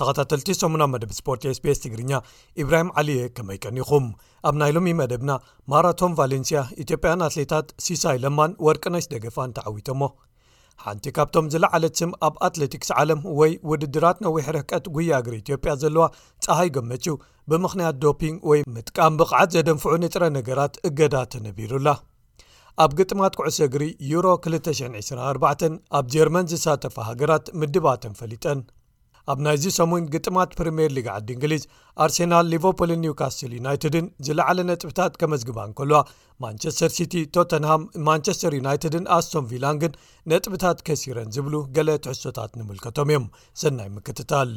[0.00, 2.20] ተኸታተልቲ 8ሙና መደብ ስፖርት sbs ትግርኛ
[2.62, 4.06] ኢብራሂም ዓሊየ ከመይቀኒኹም
[4.48, 5.30] ኣብ ናይ ሎሚ መደብና
[5.72, 10.02] ማራቶም ቫሌንስያ ኢትዮጵያን ኣትሌታት ሲሳይ ለማን ወርቂናይ ስደገፋንተዓዊተሞ
[10.84, 16.04] ሓንቲ ካብቶም ዝለዓለት ስም ኣብ ኣትለቲክስ ዓለም ወይ ውድድራት ነዊሕ ረህቀት ጉያ እግሪ ኢትዮጵያ ዘለዋ
[16.46, 17.16] ፀሃይ ገመጪው
[17.50, 21.88] ብምኽንያት ዶፒንግ ወይ ምጥቃም ብቕዓት ዘደንፍዑ ንጥረ ነገራት እገዳ ተነቢሩላ
[22.84, 28.60] ኣብ ግጥማት ኩዕሶ እግሪ ዩ 224 ኣብ ጀርመን ዝሳተፈ ሃገራት ምድባተን ፈሊጠን
[29.32, 31.62] ኣብ ናይዚ ሰሙን ግጥማት ፕሪምየር ሊግ ዓዲ እንግሊዝ
[32.04, 36.00] ኣርሴናል ሊቨርፑልን ኒውካስትል ዩናይትድን ዝለዕለ ነጥብታት ከመዝግባ እንከልዋ
[36.44, 39.96] ማንቸስተር ሲቲ ቶተንሃም ማንቸስተር ዩናይትድን ኣስቶም ቪላንግን
[40.32, 43.26] ነጥብታት ከሲረን ዝብሉ ገሌ ትሕሶታት ንምልከቶም እዮም
[43.62, 44.52] ሰናይ ምክትታል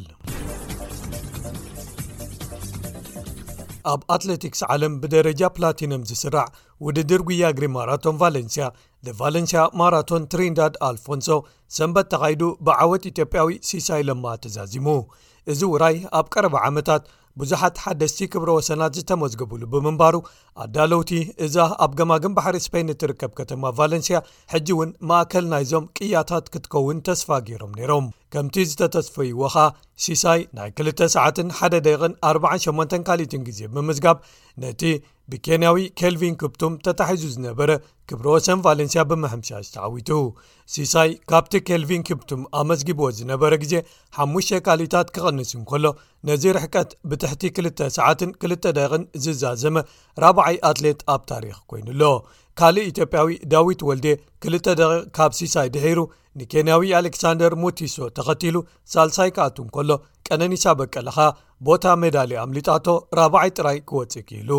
[3.91, 6.47] ኣብ ኣትለቲክስ ዓለም ብደረጃ ፕላቲኖም ዝስራዕ
[6.85, 8.65] ውድድር ጉያ ግሪማራቶም ቫሌንስያ
[9.07, 11.29] ንቫለንስያ ማራቶን ትሪንዳድ አልፎንሶ
[11.77, 14.87] ሰንበት ተኻይዱ ብዓወት ኢትዮጵያዊ ሲሳይ ለማ ተዛዚሙ
[15.51, 17.03] እዚ ውራይ ኣብ ቀረባ ዓመታት
[17.41, 20.15] ብዙሓት ሓደስቲ ክብሮ ወሰናት ዝተመዝገብሉ ብምንባሩ
[20.63, 21.11] ኣዳለውቲ
[21.45, 24.19] እዛ ኣብ ገማግን ባሕሪ ስፔን እትርከብ ከተማ ቫለንስያ
[24.53, 29.53] ሕጂ እውን ማእከል ናይ ዞም ቅያታት ክትከውን ተስፋ ገይሮም ነይሮም ከምቲ ዝተተስፈይዎኻ
[30.05, 34.17] ሲሳይ ናይ 2ሰ1ደን48 ካሊትን ግዜ ብምዝጋብ
[34.63, 34.81] ነቲ
[35.31, 37.69] ብኬንያዊ ኬልቪን ክብቱም ተታሒዙ ዝነበረ
[38.09, 40.09] ክብሮ ሰን ቫሌንስያ ብምሐምሻዝ ተዓዊቱ
[40.73, 43.73] ሲሳይ ካብቲ ኬልቪን ክብቱም ኣመዝጊብዎ ዝነበረ ግዜ
[44.27, 45.85] 5 ካሊታት ክቐንስን ከሎ
[46.29, 47.97] ነዚ ርሕቀት ብትሕቲ2ሰ
[48.57, 49.75] 2ደን ዝዛዘመ
[50.31, 52.03] 40ይ ኣትሌት ኣብ ታሪክ ኮይኑ ኣሎ
[52.59, 54.05] ካልእ ኢትዮጵያዊ ዳዊት ወልዴ
[54.51, 55.99] 2ል ደቂቕ ካብ ሲሳይ ድሒሩ
[56.39, 58.57] ንኬንያዊ ኣሌክሳንደር ሙቲሶ ተኸቲሉ
[58.93, 59.91] ሳልሳይ ክኣቱን ከሎ
[60.27, 61.17] ቀነኒሳ በቀለኻ
[61.67, 62.87] ቦታ ሜዳሌ ኣምሊጣቶ
[63.19, 64.49] 4ባ0ይ ጥራይ ክወፅእ ክኢሉ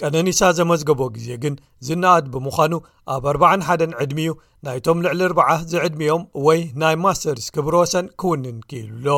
[0.00, 1.54] ቀነኒሳ ዘመዝገቦ ግዜ ግን
[1.88, 2.74] ዝነኣድ ብምዃኑ
[3.14, 4.32] ኣብ 41ን ዕድሚእዩ
[4.66, 9.08] ናይቶም ልዕሊ ር0 ዝዕድሚዮም ወይ ናይ ማስተርስ ክብሮ ወሰን ክውንን ክኢሉሎ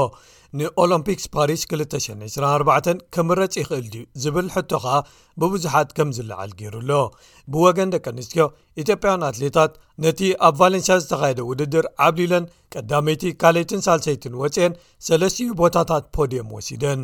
[0.58, 4.94] ንኦሎምፒክስ ፓሪስ 224 ከም ረፂ ይኽእል ድዩ ዝብል ሕቶ ኸኣ
[5.40, 6.90] ብብዙሓት ከም ዝለዓል ገይሩኣሎ
[7.52, 8.46] ብወገን ደቂ ኣንስክዮ
[8.82, 9.74] ኢትዮጵያን ኣትሌታት
[10.04, 12.44] ነቲ ኣብ ቫሌንስያ ዝተኻየደ ውድድር ዓብሊለን
[12.74, 14.72] ቀዳመይቲ ካልይትን ሳልሰይትን ወፅአን
[15.08, 17.02] ሰለስትዩ ቦታታት ፖዲየም ወሲደን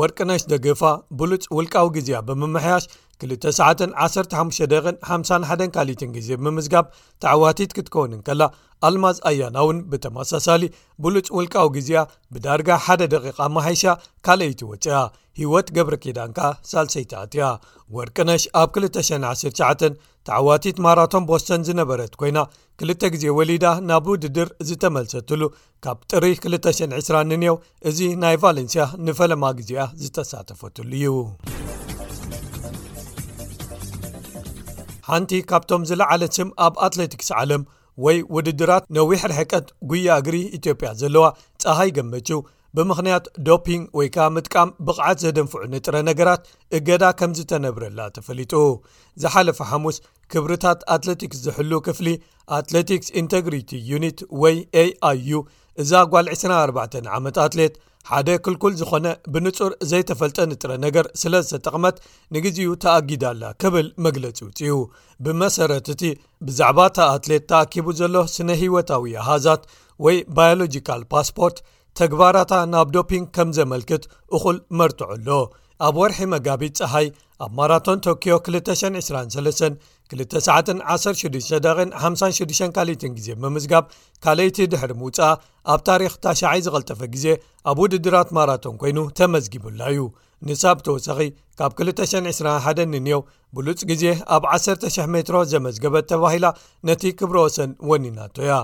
[0.00, 0.82] ወርቅነሽ ደገፋ
[1.18, 2.84] ብሉፅ ውልቃዊ ግዜያ ብምምሕያሽ
[3.26, 6.86] 2915 51 ካሊትን ግዜ ብምዝጋብ
[7.24, 8.42] ተዕዋቲት ክትከውንን ከላ
[8.88, 10.62] ኣልማዝ ኣያናእውን ብተመሳሳሊ
[11.04, 11.92] ብሉፅ ውልቃዊ ግዜ
[12.34, 13.84] ብዳርጋ ሓደ ደቂቓ ማሓይሻ
[14.28, 14.98] ካልአይቲ ወፅያ
[15.42, 16.38] ሂወት ገብረ ኬዳንካ
[16.72, 17.46] ሳልሰይቲ ኣትያ
[17.98, 19.90] ወርቅነሽ ኣብ 219
[20.28, 22.38] ተዕዋቲት ማራቶን ቦስቶን ዝነበረት ኮይና
[22.80, 25.42] ክልተ ግዜ ወሊዳ ናብ ውድድር ዝተመልሰትሉ
[25.84, 27.56] ካብ ጥሪ 20020 እንኤው
[27.88, 29.70] እዚ ናይ ቫለንስያ ንፈለማ ግዜ
[30.04, 31.14] ዝተሳተፈትሉ እዩ
[35.10, 37.64] ሓንቲ ካብቶም ዝለዓለት ስም ኣብ ኣትለቲክስ ዓለም
[38.04, 41.24] ወይ ውድድራት ነዊሕ ርሕቀት ጉያ እግሪ ኢትዮጵያ ዘለዋ
[41.62, 42.40] ፀሃይ ገመጪው
[42.76, 46.42] ብምክንያት ዶፒንግ ወይ ከዓ ምጥቃም ብቕዓት ዘደንፍዑ ንጥረ ነገራት
[46.76, 48.52] እገዳ ከምዚ ተነብረላ ተፈሊጡ
[49.22, 49.98] ዝሓለፈ ሓሙስ
[50.32, 52.08] ክብርታት አትለቲክስ ዝሕሉ ክፍሊ
[52.58, 55.38] ኣትለቲክስ ኢንቴግሪቲ ዩኒት ወይ aኣይእዩ
[55.82, 57.74] እዛ ጓል 24 ዓመት ኣትሌት
[58.10, 61.96] ሓደ ክልኩል ዝኾነ ብንጹር ዘይተፈልጠ ንጥረ ነገር ስለ ዝተጠቕመት
[62.34, 64.68] ንግዜኡ ተኣጊዳላ ክብል መግለፂ ውፅኡ
[65.26, 66.02] ብመሰረት እቲ
[66.48, 69.64] ብዛዕባ እታ ኣትሌት ተኣኪቡ ዘሎ ስነ ሂወታዊ ኣሃዛት
[70.06, 71.58] ወይ ባዮሎጂካል ፓስፖርት
[72.00, 74.02] ተግባራታ ናብ ዶፒንግ ከም ዘመልክት
[74.36, 75.28] እኹል መርትዑ ኣሎ
[75.86, 77.06] ኣብ ወርሒ መጋቢት ፀሃይ
[77.44, 79.62] ኣብ ማራቶን ቶክዮ 223
[80.16, 82.84] 291656 ካ
[83.16, 83.84] ግዜ ብምዝጋብ
[84.24, 85.34] ካልይቲ ድሕሪ ምውፃእ
[85.74, 87.26] ኣብ ታሪክ ታሸዓይ ዝቐልጠፈ ግዜ
[87.72, 90.00] ኣብ ውድድራት ማራቶን ኮይኑ ተመዝጊቡላ እዩ
[90.48, 91.20] ንሳብ ተወሳኺ
[91.58, 93.20] ካብ 221 እንኤው
[93.58, 94.04] ብሉፅ ግዜ
[94.36, 96.46] ኣብ 1,00 ሜትሮ ዘመዝገበት ተባሂላ
[96.90, 98.58] ነቲ ክብሮወ ሰን ወኒናቶ ያ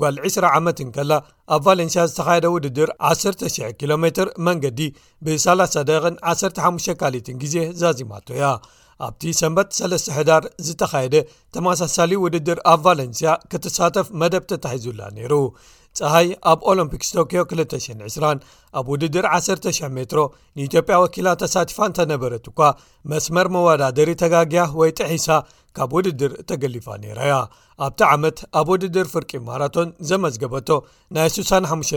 [0.00, 1.12] ጓል 20 ዓመትን ከላ
[1.54, 4.80] ኣብ ቫለንስያ ዝተኻየደ ውድድር 1,0 ኪሎ ሜር መንገዲ
[5.26, 8.46] ብ30 ደን 15 ካሊትን ግዜ ዛዚማቶ ያ
[9.06, 11.16] ኣብቲ ሰንበት 3ስተ ሕዳር ዝተኻየደ
[11.54, 15.32] ተመሳሳሊ ውድድር ኣብ ቫለንስያ ክትሳተፍ መደብ ተታሒዙላ ነይሩ
[15.98, 18.30] ፀሃይ ኣብ ኦሎምፒክስ ቶክዮ 220
[18.78, 20.22] ኣብ ውድድር 1,000 ሜትሮ
[20.58, 22.58] ንኢትዮጵያ ወኪላ ተሳቲፋን ተነበረት እኳ
[23.12, 25.28] መስመር መወዳደሪ ተጋግያ ወይ ጥሒሳ
[25.76, 27.32] ካብ ውድድር ተገሊፋ ነይራያ
[27.86, 30.68] ኣብቲ ዓመት ኣብ ውድድር ፍርቂ ማራቶን ዘመዝገበቶ
[31.14, 31.96] ናይ 65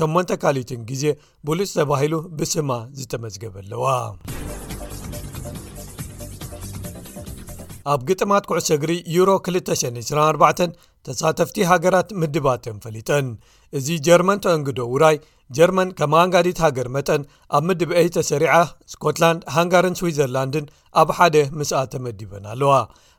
[0.00, 1.04] 8 ካሊትን ግዜ
[1.48, 3.86] ብሉፅ ተባሂሉ ብስማ ዝተመዝገበ ኣለዋ
[7.92, 10.68] ኣብ ግጥማት ኩዕሶ እግሪ ዩሮ224
[11.06, 13.26] ተሳተፍቲ ሃገራት ምድባተን ፈሊጠን
[13.78, 15.16] እዚ ጀርመን ተአንግዶ ውራይ
[15.56, 17.22] ጀርመን ከመንጋዲት ሃገር መጠን
[17.56, 18.54] ኣብ ምድብ አይተሰሪዓ
[18.92, 20.70] ስኮትላንድ ሃንጋርን ስዊትዘርላንድን
[21.00, 22.72] ኣብ ሓደ ምስኣ ተመዲበን ኣለዋ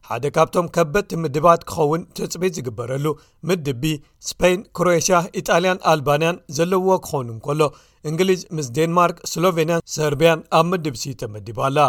[0.07, 3.05] ሓደ ካብቶም ከበቲ ምድባት ክኸውን ትፅቢት ዝግበረሉ
[3.49, 3.91] ምድብ ቢ
[4.29, 7.61] ስፖን ክሮኤሽያ ኢጣልያን ኣልባንያን ዘለውዎ ክኸውኑ እንከሎ
[8.09, 11.79] እንግሊዝ ምስ ዴንማርክ ስሎቬንያን ሰርቢያን ኣብ ምድብ ሲ ተመዲባ ኣላ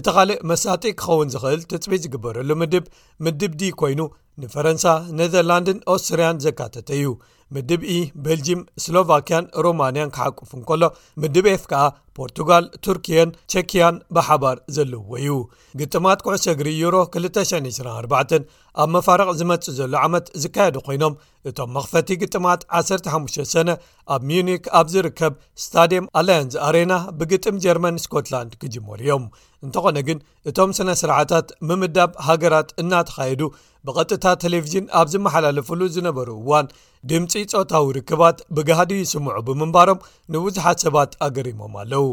[0.00, 2.84] እቲ ኻልእ መሳጢ ክኸውን ዝኽእል ትፅቢት ዝግበረሉ ምድብ
[3.26, 4.00] ምድብ ዲ ኮይኑ
[4.42, 4.86] ንፈረንሳ
[5.18, 7.08] ኔዘርላንድን ኦስትርያን ዘካተተ እዩ
[7.56, 10.82] ምድብ ኢ በልጅም ስሎቫኪያን ሮማንያን ክሓቁፉ እንከሎ
[11.22, 11.82] ምድብ ኤፍ ከዓ
[12.18, 15.36] ፖርቱጋል ቱርክየን ቸኪያን ብሓባር ዘለውወዩ
[15.80, 18.36] ግጥማት ኩዕሰግሪ ዩሮ 224
[18.82, 21.16] ኣብ መፋርቕ ዝመጽእ ዘሎ ዓመት ዝካየዱ ኮይኖም
[21.48, 23.70] እቶም መኽፈቲ ግጥማት 15 ሰነ
[24.14, 25.34] ኣብ ሚውኒክ ኣብ ዝርከብ
[25.64, 29.26] ስታድየም ኣላያንስ ኣሬና ብግጥም ጀርመን ስኮትላንድ ክጅመሩ እዮም
[29.66, 30.18] እንተኾነ ግን
[30.50, 33.42] እቶም ስነ ስርዓታት ምምዳብ ሃገራት እናተኻየዱ
[33.88, 36.68] ብቐጥታ ቴሌቭዥን ኣብ ዝመሓላለፉሉ ዝነበሩ እዋን
[37.12, 40.04] ድምፂ ፆታዊ ርክባት ብጋህዲ ስምዑ ብምንባሮም
[40.36, 42.03] ንብዙሓት ሰባት ኣገሪሞም ኣለው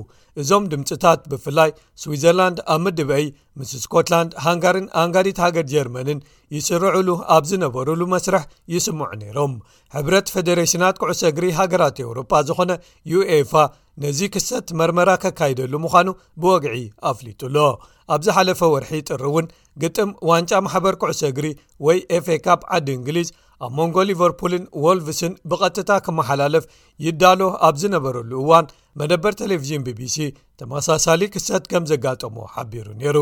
[0.41, 1.69] እዞም ድምፅታት ብፍላይ
[2.01, 3.25] ስዊትዘርላንድ ኣብ ምድበአይ
[3.59, 6.19] ምስ ስኮትላንድ ሃንጋርን ኣንጋዲት ሃገድ ጀርመንን
[6.55, 8.43] ይስርዕሉ ኣብ ዝነበሩሉ መስርሕ
[8.73, 9.53] ይስምዑ ነይሮም
[9.95, 12.71] ሕብረት ፌደሬሽናት ኩዕሰ እግሪ ሃገራት ኤውሮፓ ዝኾነ
[13.13, 13.53] ዩኤፋ
[14.03, 16.09] ነዚ ክሰት መርመራ ከካይደሉ ምዃኑ
[16.41, 16.75] ብወግዒ
[17.11, 17.57] ኣፍሊጡሎ
[18.13, 19.45] ኣብ ዝ ሓለፈ ወርሒ ጥሪ እውን
[19.81, 21.47] ግጥም ዋንጫ ማሕበር ኩዕሰ እግሪ
[21.87, 22.47] ወይ ኤፍኤካ
[22.77, 23.29] ዓዲ እንግሊዝ
[23.65, 26.65] ኣብ መንጎ ሊቨርፑልን ዎልቭስን ብቐጥታ ክመሓላለፍ
[27.05, 28.65] ይዳሎ ኣብ ዝነበረሉ እዋን
[28.99, 30.15] መደበር ቴሌቭዥን ቢቢሲ
[30.59, 33.17] ተመሳሳሊ ክሰት ከም ዘጋጠሞ ሓቢሩ ነይሩ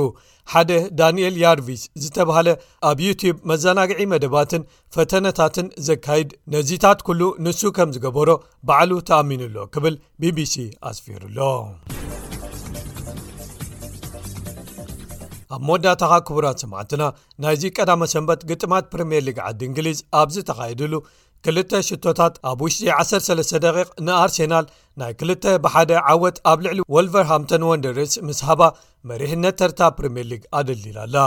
[0.51, 2.50] ሓደ ዳንኤል ያርቪስ ዝተባሃለ
[2.89, 4.63] ኣብ ዩትብ መዘናግዒ መደባትን
[4.95, 8.30] ፈተነታትን ዘካይድ ነዚታት ኩሉ ንሱ ከም ዝገበሮ
[8.69, 10.56] ባዕሉ ተኣሚኑሎ ክብል ቢቢሲ
[10.92, 11.38] ኣስፊሩሎ
[15.56, 17.04] ኣብ መወዳእታኻ ክቡራት ሰማዕትና
[17.44, 20.94] ናይዚ ቀዳመ ሰንበት ግጥማት ፕሪምየር ሊግ ዓዲ እንግሊዝ ኣብዚ ተካይድሉ
[21.45, 23.75] ክልተ ሽቶታት ኣብ ውሽጢ 13 ደቂ
[24.06, 24.66] ንኣርሴናል
[25.01, 28.61] ናይ ክልተ ብሓደ ዓወት ኣብ ልዕሊ ወልቨርሃምተን ወንደርዕስ ምስ ሃባ
[29.09, 31.17] መሪሕነት ተርታ ፕሪምየር ሊግ ኣደሊላኣላ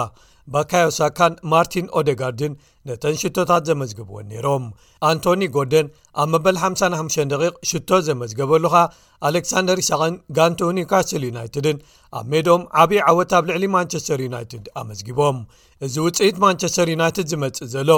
[0.52, 2.54] ባካዮ ሳካን ማርቲን ኦደጋርድን
[2.88, 4.64] ነተን ሽቶታት ዘመዝግብዎን ነይሮም
[5.08, 5.86] ኣንቶኒ ጎርደን
[6.22, 8.80] ኣብ መበል 55 ሽቶ ዘመዝገበሉ ኸ
[9.28, 11.76] ኣሌክሳንደር ሳቅን ጋንቶኒውካስትል ዩናይትድን
[12.20, 15.38] ኣብ ሜድም ዓብዪ ዓወት ኣብ ልዕሊ ማንቸስተር ዩናይትድ ኣመዝጊቦም
[15.88, 17.90] እዚ ውጽኢት ማንቸስተር ዩናይትድ ዝመጽእ ዘሎ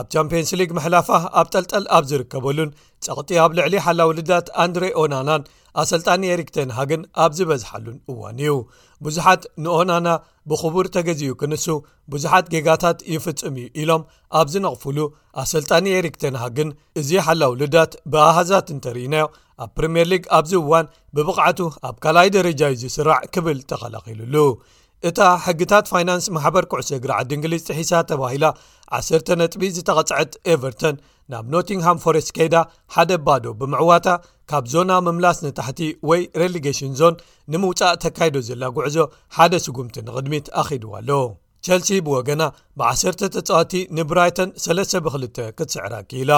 [0.00, 2.70] ኣብ ቻምፕንስ ሊግ መሕላፋህ ኣብ ጠልጠል ኣብ ዝርከበሉን
[3.06, 5.42] ጸቕጢ ኣብ ልዕሊ ሓላውልዳት ኣንድሬ ኦናናን
[5.82, 8.54] ኣሰልጣኒ ኤሪክተንሃግን ኣብ ዝበዝሓሉን እዋን እዩ
[9.04, 10.08] ብዙሓት ንኦናና
[10.50, 11.64] ብኽቡር ተገዚኡ ክንሱ
[12.12, 14.02] ብዙሓት ጌጋታት ይፍጽም እዩ ኢሎም
[14.40, 14.98] ኣብ ዝነቕፉሉ
[15.42, 16.70] ኣሰልጣኒ ኤሪክተንሃግን
[17.02, 19.26] እዚ ሓላው ልዳት ብኣሃዛት እንተርኢናዮ
[19.64, 21.58] ኣብ ፕሪምየር ሊግ ኣብዚ እዋን ብብቕዓቱ
[21.88, 24.36] ኣብ ካልይ ደረጃዩ ዝስራዕ ክብል ተኸላኺሉሉ
[25.08, 28.44] እታ ሕግታት ፋይናንስ ማሕበር ኩዕሶ እግሪዓዲ እንግሊዝ ጥሒሳ ተባሂላ
[28.98, 30.96] 1 ነጥቢ ዝተቐጽዐት ኤቨርቶን
[31.32, 32.56] ናብ ኖቲንግሃም ፎረስት ከይዳ
[32.94, 34.08] ሓደ ባዶ ብምዕዋታ
[34.50, 37.14] ካብ ዞና ምምላስ ንታሕቲ ወይ ሬሌጋሽን ዞን
[37.52, 38.96] ንምውፃእ ተካይዶ ዘላ ጉዕዞ
[39.38, 41.10] ሓደ ስጉምቲ ንቕድሚት ኣኺድዋ ኣሎ
[41.66, 42.42] ቸልሲ ብወገና
[42.78, 46.32] ብ1ሰር ተፃወቲ ንብራይተን 3ብ2 ክትስዕራ ኪኢላ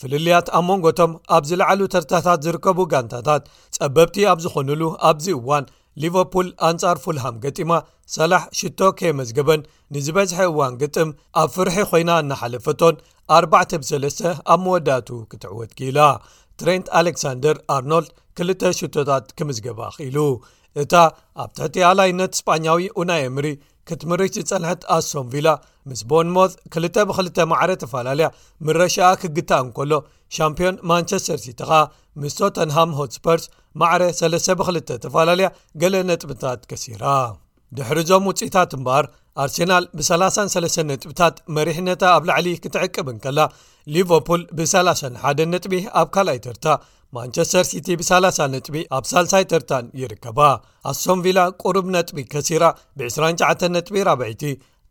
[0.00, 3.44] ፍልልያት ኣብ መንጎ ቶም ኣብ ዝለዓሉ ተርታታት ዝርከቡ ጋንታታት
[3.76, 5.64] ጸበብቲ ኣብ ዝኾኑሉ ኣብዚ እዋን
[6.02, 7.72] ሊቨርፑል ኣንጻር ፉልሃም ገጢማ
[8.16, 9.62] ሰላሕ ሽቶ ከየመዝገበን
[9.94, 11.08] ንዝበዝሒ እዋን ግጥም
[11.42, 12.96] ኣብ ፍርሒ ኮይና እናሓለፈቶን
[13.38, 16.00] 43 ኣብ መወዳቱ ክትዕወትኪኢላ
[16.60, 18.10] ትሬንት ኣሌክሳንደር ኣርኖልድ
[18.42, 20.18] 2ል ሽቶታት ክምዝገባ ኽኢሉ
[20.82, 20.94] እታ
[21.42, 23.46] ኣብ ትሕቲያላይነት እስጳኛዊ ውናይ ኣምሪ
[23.88, 25.48] ክትምርሽ ዝጸንሕት ኣስሶምቪላ
[25.90, 28.28] ምስ ቦን ሞት 2 ብ2 መዕረ ተፈላለያ
[28.66, 29.92] ምረሻኣ ክግታእ እንከሎ
[30.36, 31.78] ሻምፕዮን ማንቸስተር ሲቲ ኻ
[32.22, 33.44] ምስ ቶተንሃም ሆትስፐርስ
[33.80, 35.48] ማዕረ 3 ብ2 ተፈላለያ
[35.80, 37.04] ገሌ ነጥብታት ከሲራ
[37.78, 39.06] ድሕርዞም ውፅኢታት እምበሃር
[39.42, 43.40] ኣርሴናል ብ33 ነጥብታት መሪሕነታ ኣብ ላዕሊ ክትዕቅብን ከላ
[43.96, 46.66] ሊቨርፑል ብ31 ነጥቢ ኣብ ካልኣይ ተርታ
[47.16, 50.38] ማንቸስተር ሲቲ ብ3 ነጥቢ ኣብ ሳልሳይ ተርታን ይርከባ
[50.92, 52.64] ኣሶም ቪላ ቁርብ ነጥቢ ከሲራ
[53.00, 54.42] ብ29 ጥቢ ራብዒቲ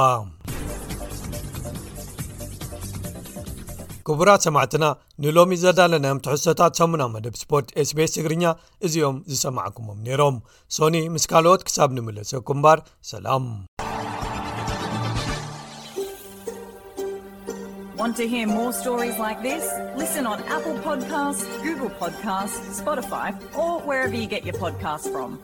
[4.09, 4.85] ክቡራት ሰማዕትና
[5.23, 8.45] ንሎሚ ዘዳለናዮም ተሕሶታት ሰሙና መደብ ስፖርት ኤስቤስ ትግርኛ
[8.87, 10.39] እዚኦም ዝሰማዕኩሞም ነይሮም
[10.79, 12.81] ሶኒ ምስ ካልኦት ክሳብ ንምለሰኩእምባር
[13.13, 13.45] ሰላም
[18.01, 23.79] want to hear more stories like this listen on apple podcast google podcast spotify or
[23.83, 25.39] wherever you get your podcast from